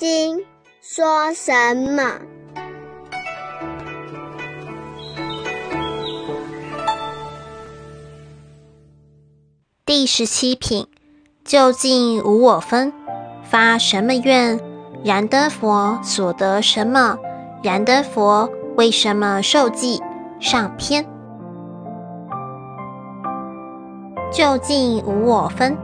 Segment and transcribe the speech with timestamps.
[0.00, 0.38] 经》
[0.80, 2.22] 说什么？
[9.84, 10.86] 第十七品，
[11.44, 12.90] 究竟无我分，
[13.42, 14.58] 发什么愿？
[15.04, 17.18] 燃灯佛所得什么？
[17.62, 20.00] 燃灯佛为什么受记？
[20.40, 21.04] 上篇。
[24.32, 25.76] 究竟无我分。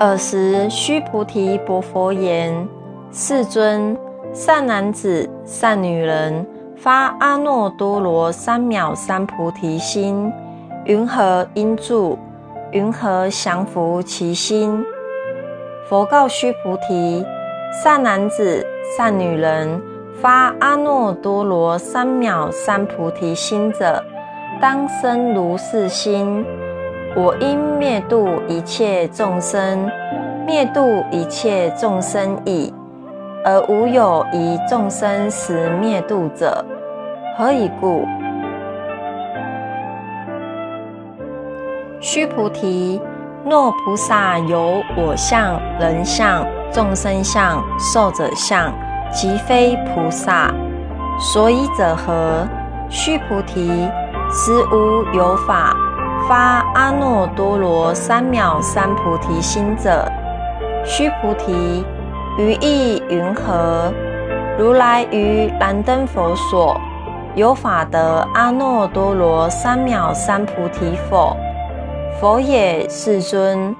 [0.00, 2.68] 尔时，须菩提薄佛言
[3.10, 3.98] ：“世尊，
[4.32, 10.32] 善男子、善女人发阿耨多罗三藐三菩提心，
[10.84, 12.16] 云何应住？
[12.70, 14.84] 云何降伏其心？”
[15.90, 17.26] 佛告须菩提
[17.82, 18.64] ：“善男子、
[18.96, 19.82] 善女人
[20.22, 24.00] 发阿耨多罗三藐三菩提心者，
[24.60, 26.46] 当生如是心。”
[27.16, 29.90] 我应灭度一切众生，
[30.46, 32.72] 灭度一切众生矣，
[33.44, 36.64] 而无有一众生实灭度者。
[37.36, 38.04] 何以故？
[41.98, 43.00] 须菩提，
[43.44, 48.72] 若菩萨有我相、人相、众生相、寿者相，
[49.10, 50.52] 即非菩萨。
[51.18, 52.46] 所以者何？
[52.90, 53.88] 须菩提，
[54.30, 55.74] 实无有法。
[56.28, 60.06] 发阿耨多罗三藐三菩提心者，
[60.84, 61.82] 须菩提，
[62.36, 63.90] 于意云何？
[64.58, 66.78] 如来于燃灯佛所
[67.34, 71.34] 有法得阿耨多罗三藐三菩提否？
[72.20, 73.74] 佛也，世尊。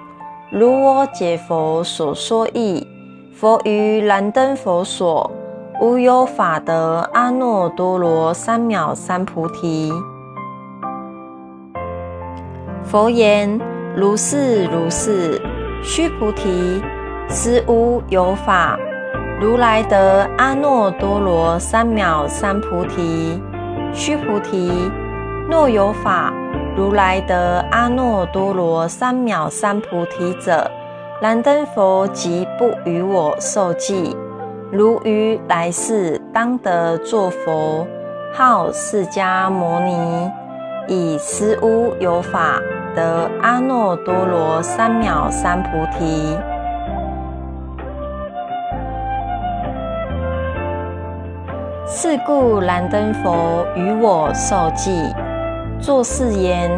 [0.51, 2.89] 如我解佛所说义，
[3.35, 5.31] 佛于燃灯佛所
[5.83, 9.93] 无有法得阿耨多罗三藐三菩提。
[12.91, 13.61] 佛言：
[13.94, 15.39] 如是如是，
[15.83, 16.83] 须菩提，
[17.29, 18.79] 实无有法，
[19.39, 23.39] 如来得阿耨多罗三藐三菩提。
[23.92, 24.90] 须菩提，
[25.51, 26.33] 若有法，
[26.74, 30.70] 如来得阿耨多罗三藐三菩提者，
[31.20, 34.17] 燃灯佛即不与我受记。
[34.73, 37.86] 如于来世当得作佛，
[38.33, 40.30] 号释迦牟尼，
[40.89, 42.58] 以实无有法。
[42.95, 45.69] 得阿耨多罗三藐三菩
[45.99, 46.37] 提。
[51.87, 55.13] 是故燃灯佛与我受记，
[55.81, 56.71] 作是言：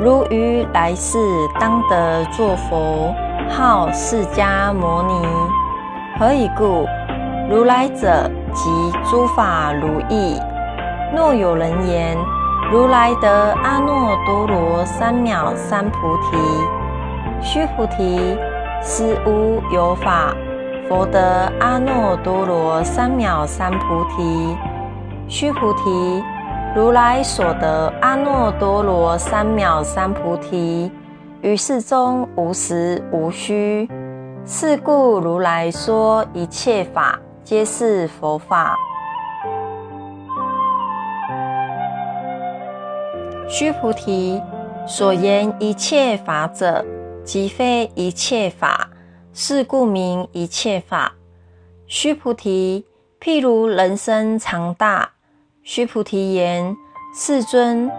[0.00, 1.18] 如于来世
[1.60, 3.14] 当得作佛，
[3.48, 5.26] 号释迦牟尼。
[6.18, 6.86] 何以故？
[7.48, 8.70] 如来者，即
[9.08, 10.40] 诸法如意。
[11.14, 12.16] 若有人言。
[12.72, 16.36] 如来得阿耨多罗三藐三菩提。
[17.40, 18.36] 须菩提，
[18.82, 20.34] 实无有法，
[20.88, 24.56] 佛得阿耨多罗三藐三菩提。
[25.28, 26.24] 须菩提，
[26.74, 30.90] 如来所得阿耨多罗三藐三菩提，
[31.42, 33.88] 于世中无实无虚。
[34.44, 38.76] 是故如来说一切法，皆是佛法。
[43.48, 44.42] 须菩提，
[44.86, 46.84] 所言一切法者，
[47.24, 48.88] 即非一切法，
[49.32, 51.12] 是故名一切法。
[51.86, 52.84] 须菩提，
[53.20, 55.08] 譬如人身长大。
[55.62, 56.76] 须菩提言：
[57.14, 57.90] 世尊，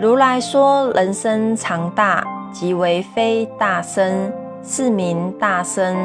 [0.00, 4.32] 如来说人身长大，即为非大身，
[4.64, 5.96] 是名大身。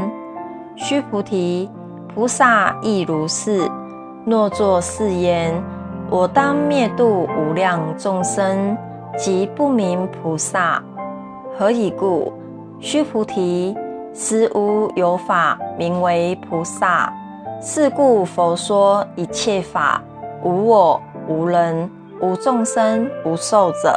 [0.75, 1.69] 须菩提，
[2.13, 3.67] 菩萨亦如是。
[4.25, 5.51] 若作是言，
[6.09, 8.77] 我当灭度无量众生。
[9.17, 10.81] 即不明菩萨，
[11.57, 12.33] 何以故？
[12.79, 13.75] 须菩提，
[14.13, 17.13] 实无有法名为菩萨。
[17.61, 20.01] 是故佛说一切法
[20.43, 21.87] 无我、无人、
[22.19, 23.95] 无众生、无寿者。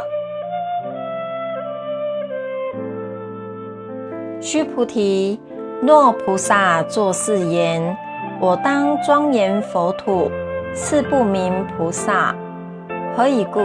[4.39, 5.39] 须菩提，
[5.81, 7.97] 若菩萨作是言：
[8.39, 10.29] 我当庄严佛土，
[10.75, 12.35] 是不明菩萨。
[13.15, 13.59] 何以故？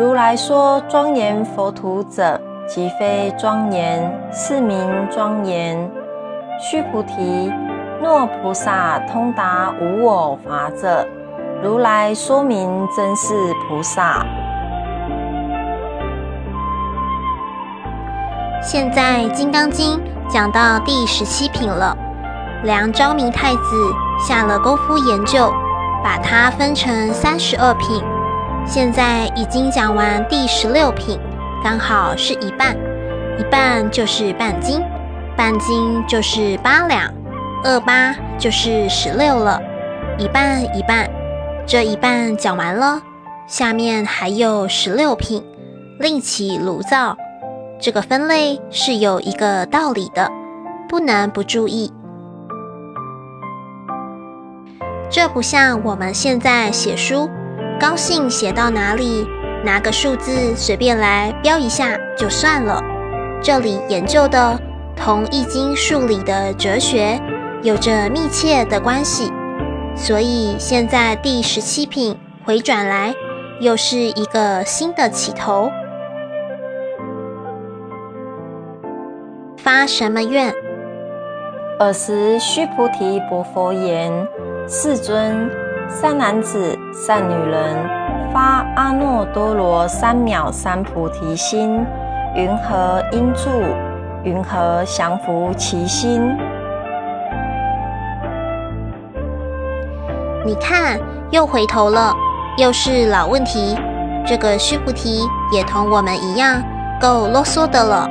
[0.00, 5.76] 如来说庄严佛土者，即非庄严，是名庄严。
[6.58, 7.52] 须菩提，
[8.00, 11.06] 若菩萨通达无我法者，
[11.62, 13.34] 如来说明真是
[13.68, 14.24] 菩萨。
[18.62, 19.98] 现在《金刚经》
[20.30, 21.94] 讲到第十七品了。
[22.64, 23.60] 梁昭明太子
[24.18, 25.52] 下了功夫研究，
[26.02, 28.02] 把它分成三十二品。
[28.66, 31.18] 现在已经讲完第十六品，
[31.62, 32.76] 刚好是一半，
[33.38, 34.80] 一半就是半斤，
[35.36, 37.12] 半斤就是八两，
[37.64, 39.60] 二八就是十六了，
[40.18, 41.10] 一半一半。
[41.66, 43.02] 这一半讲完了，
[43.46, 45.44] 下面还有十六品，
[45.98, 47.16] 另起炉灶。
[47.80, 50.30] 这个分类是有一个道理的，
[50.88, 51.92] 不能不注意。
[55.08, 57.28] 这不像我们现在写书，
[57.80, 59.26] 高兴写到哪里，
[59.64, 62.78] 拿个数字随便来标一下就算了。
[63.42, 64.60] 这里研究的
[64.94, 67.18] 同《易经》数理的哲学
[67.62, 69.32] 有着密切的关系，
[69.96, 73.14] 所以现在第十七品回转来，
[73.60, 75.70] 又是一个新的起头。
[79.56, 80.52] 发什么愿？
[81.78, 84.12] 尔时须菩提薄佛言
[84.68, 85.50] ：“世尊，
[85.90, 87.76] 善男子、善女人
[88.32, 91.84] 发阿耨多罗三藐三菩提心。”
[92.36, 93.50] 云何应住？
[94.22, 96.22] 云何降伏其心？
[100.46, 100.96] 你看，
[101.30, 102.14] 又回头了，
[102.56, 103.76] 又是老问题。
[104.24, 106.62] 这个须菩提也同我们一样，
[107.00, 108.08] 够啰嗦的了。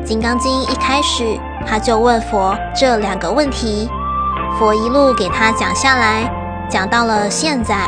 [0.04, 1.24] 《金刚经》一开始，
[1.66, 3.90] 他就问佛这两个问题，
[4.56, 6.30] 佛一路给他讲下来，
[6.68, 7.86] 讲到了现在，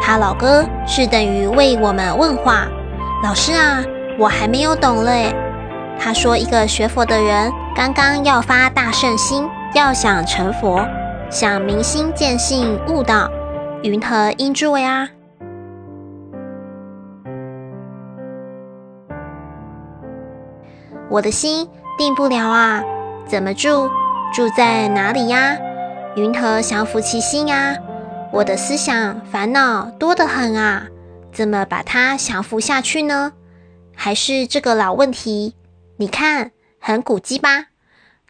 [0.00, 2.66] 他老哥是等于为我们问话，
[3.22, 3.82] 老师啊。
[4.20, 5.32] 我还没有懂嘞。
[5.96, 10.84] 他说，一个学佛的人刚刚要发大圣心，要想成佛，
[11.30, 13.30] 想明心见性悟道，
[13.84, 15.08] 云何应诸位啊？
[21.08, 22.82] 我的心定不了啊，
[23.24, 23.88] 怎么住？
[24.34, 25.56] 住在哪里呀？
[26.16, 27.76] 云何降伏其心呀？
[28.30, 30.86] 我的思想烦恼多得很啊，
[31.32, 33.32] 怎么把它降服下去呢？
[33.96, 35.54] 还是这个老问题，
[35.96, 37.66] 你看很古迹吧？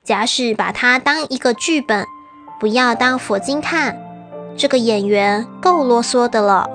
[0.02, 2.06] 假使把它当一个剧本，
[2.58, 3.98] 不要当佛经看，
[4.56, 6.70] 这个演员够啰嗦的了。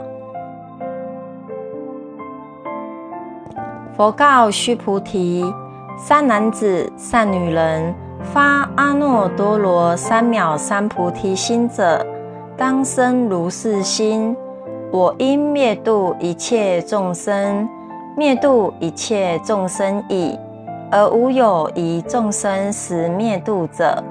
[3.95, 5.43] 佛告须菩提：
[5.97, 12.05] 善男子、善女人发阿耨多罗三藐三菩提心者，
[12.55, 14.35] 当生如是心：
[14.91, 17.67] 我应灭度一切众生。
[18.15, 20.37] 灭度一切众生已，
[20.91, 24.03] 而无有一众生实灭度者。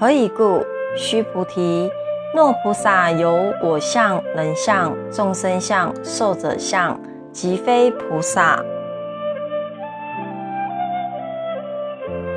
[0.00, 0.64] 何以故？
[0.96, 1.90] 须菩提，
[2.34, 6.98] 若菩萨有我相、人相、众生相、寿者相，
[7.30, 8.58] 即非菩萨。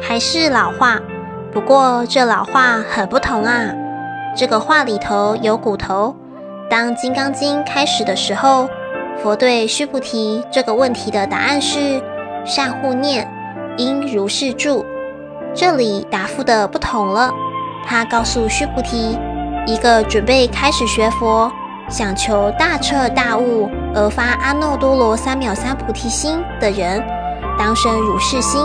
[0.02, 1.00] 还是老话，
[1.54, 3.74] 不过这老话很不同啊。
[4.36, 6.16] 这个话里头有骨头。
[6.70, 8.68] 当《金刚经》开始的时候。
[9.22, 12.02] 佛对须菩提这个问题的答案是：
[12.46, 13.30] 善护念，
[13.76, 14.86] 应如是住。
[15.54, 17.30] 这里答复的不同了。
[17.86, 19.20] 他告诉须菩提，
[19.66, 21.52] 一个准备开始学佛、
[21.90, 27.06] 想求大彻大悟而发阿耨多罗三藐三菩提心的人，
[27.58, 28.62] 当生如是心。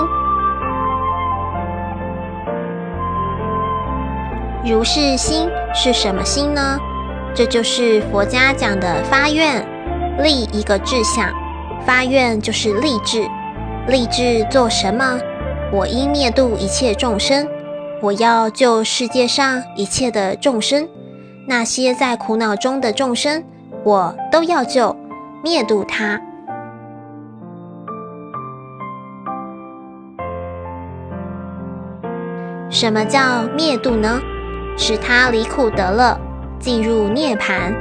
[4.66, 6.78] 如是心是什么心呢？
[7.34, 9.62] 这就是佛家讲的发愿。
[10.22, 11.28] 立一个志向，
[11.84, 13.28] 发愿就是立志。
[13.88, 15.20] 立志做什么？
[15.70, 17.46] 我应灭度一切众生，
[18.00, 20.88] 我要救世界上一切的众生，
[21.46, 23.44] 那些在苦恼中的众生，
[23.82, 24.96] 我都要救，
[25.42, 26.18] 灭度他。
[32.70, 34.20] 什么叫灭度呢？
[34.76, 36.18] 使他离苦得乐，
[36.58, 37.74] 进入涅槃。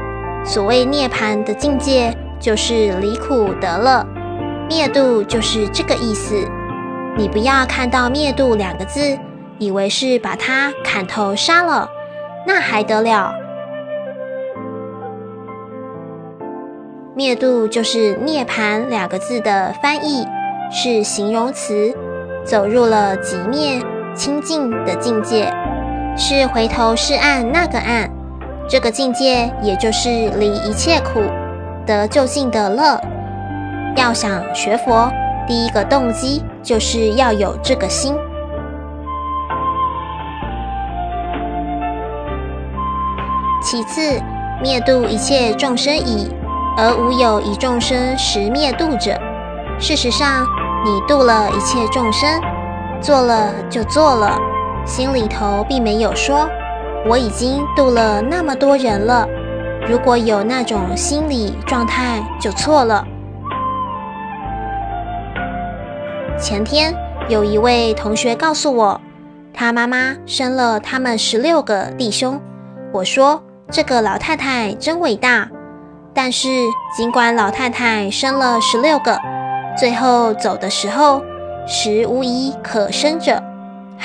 [0.46, 2.16] 所谓涅槃的境界。
[2.44, 4.06] 就是离苦得乐，
[4.68, 6.36] 灭度就是这个意思。
[7.16, 9.18] 你不要看到灭度两个字，
[9.60, 11.88] 以为是把他砍头杀了，
[12.46, 13.34] 那还得了？
[17.16, 20.28] 灭度就是涅盘两个字的翻译，
[20.70, 21.96] 是形容词，
[22.44, 23.82] 走入了极灭
[24.14, 25.50] 清净的境界，
[26.16, 28.10] 是回头是岸那个岸，
[28.70, 31.22] 这个境界也就是离一切苦。
[31.86, 33.02] 得就近的乐，
[33.98, 35.12] 要想学佛，
[35.48, 38.16] 第一个动机就是要有这个心。
[43.62, 44.22] 其次，
[44.62, 46.32] 灭度一切众生矣，
[46.78, 49.20] 而无有一众生实灭度者。
[49.80, 50.46] 事实上，
[50.86, 52.40] 你度了一切众生，
[53.02, 54.38] 做了就做了，
[54.86, 56.50] 心里头并没有说
[57.08, 59.28] 我已经度了那么多人了。
[59.88, 63.06] 如果有那种心理状态，就错了。
[66.38, 66.94] 前天
[67.28, 69.02] 有一位同学告诉我，
[69.54, 72.42] 他他妈妈生了他们十六个弟兄。
[72.92, 75.50] 我说这个老太太真伟大。
[76.14, 76.50] 但是
[76.96, 79.18] 尽管老太太生了十六个，
[79.78, 81.24] 最后走的时候，
[81.66, 83.42] 十无一可生者，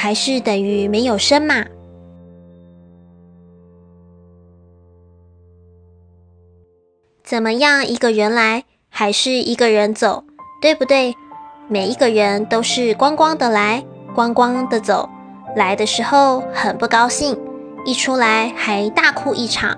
[0.00, 1.64] 还是等于没有生嘛。
[7.24, 10.22] 怎么样，一个人来，还是一个人走，
[10.62, 11.16] 对不对？
[11.66, 15.10] 每一个人都是光光的来，光光的走。
[15.56, 17.36] 来的时候很不高兴，
[17.84, 19.76] 一出来还大哭一场。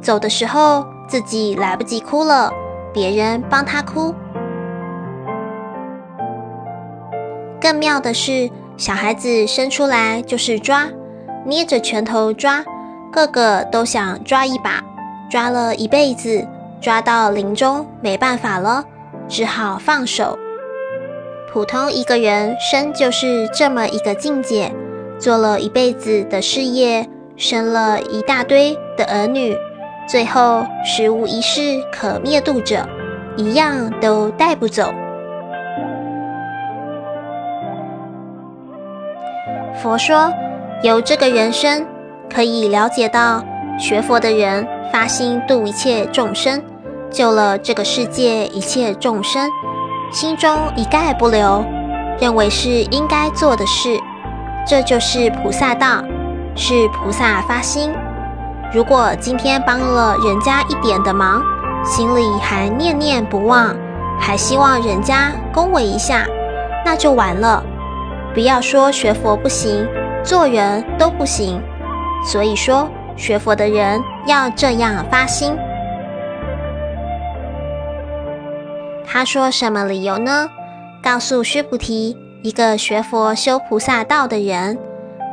[0.00, 2.52] 走的时候自己来不及哭了，
[2.92, 4.12] 别人帮他哭。
[7.60, 10.88] 更妙的是，小孩子生出来就是抓，
[11.44, 12.64] 捏着拳头抓，
[13.12, 14.82] 个个都想抓一把，
[15.30, 16.46] 抓了一辈子。
[16.80, 18.84] 抓到临终没办法了，
[19.28, 20.36] 只好放手。
[21.52, 24.72] 普通一个人生就是这么一个境界，
[25.16, 29.56] 做了一辈子的事业，生了一大堆的儿女，
[30.08, 32.84] 最后十无一事可灭度者，
[33.36, 34.92] 一样都带不走。
[39.82, 40.32] 佛说，
[40.84, 41.84] 由这个人生
[42.32, 43.42] 可以了解到，
[43.80, 46.62] 学佛的人发心度一切众生。
[47.10, 49.50] 救了这个世界一切众生，
[50.12, 51.64] 心中一概不留，
[52.20, 53.98] 认为是应该做的事，
[54.64, 56.04] 这就是菩萨道，
[56.54, 57.92] 是菩萨发心。
[58.72, 61.42] 如果今天帮了人家一点的忙，
[61.84, 63.74] 心里还念念不忘，
[64.18, 66.24] 还希望人家恭维一下，
[66.86, 67.62] 那就完了。
[68.34, 69.86] 不要说学佛不行，
[70.24, 71.60] 做人都不行。
[72.24, 75.56] 所以说，学佛的人要这样发心。
[79.04, 80.48] 他说什么理由呢？
[81.02, 84.78] 告诉须菩提，一个学佛修菩萨道的人，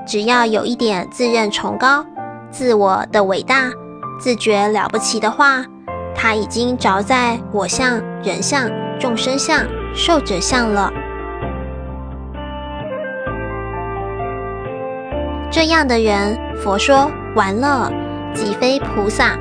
[0.05, 2.05] 只要有一点自认崇高、
[2.49, 3.69] 自我的伟大、
[4.19, 5.63] 自觉了不起的话，
[6.13, 9.63] 他已经着在我相、人相、众生相、
[9.95, 10.91] 寿者相了。
[15.51, 17.91] 这样的人，佛说完了，
[18.35, 19.35] 即非菩萨。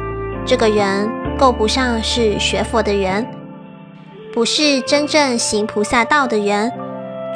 [0.46, 1.06] 这个人
[1.38, 3.26] 够不上是学佛的人。
[4.32, 6.72] 不是真正行菩萨道的人。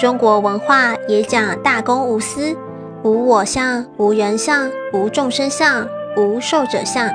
[0.00, 2.56] 中国文化也讲大公无私，
[3.04, 5.86] 无我相，无人相，无众生相，
[6.16, 7.10] 无寿者相，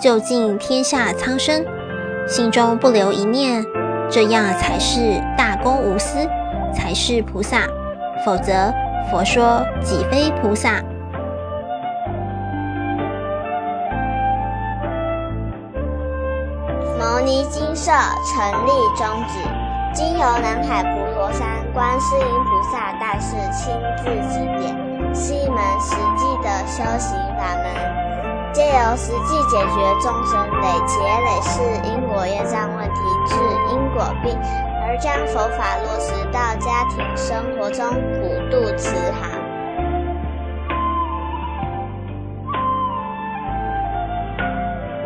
[0.00, 1.64] 就尽天下苍生，
[2.28, 3.64] 心中不留一念，
[4.08, 6.18] 这样才是大公无私，
[6.72, 7.66] 才是菩萨。
[8.24, 8.72] 否则，
[9.10, 10.80] 佛说己非菩萨。
[17.24, 17.92] 尼金舍
[18.26, 19.38] 成立宗旨，
[19.94, 33.34] 经由南海普陀山观世音菩萨大士亲自指点，是一门实际的修行法门，借由实际解决众生累劫累世因果业障问题，治
[33.70, 34.36] 因果病，
[34.82, 37.86] 而将佛法落实到家庭生活中，
[38.18, 39.31] 普度慈航。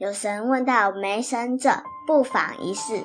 [0.00, 1.70] 有神问到没神者，
[2.06, 3.04] 不妨一试。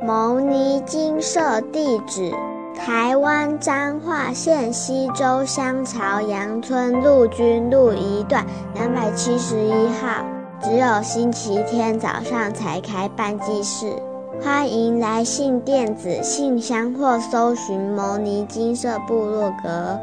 [0.00, 2.32] 牟尼金舍地址：
[2.76, 10.24] 台湾彰化县西周乡朝阳村陆军路一段两百七十一号。
[10.60, 13.92] 只有星期天早上才开办祭事，
[14.40, 19.98] 欢迎来信电子信箱或搜寻牟尼金色部落格。